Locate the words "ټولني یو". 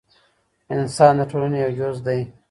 1.31-1.71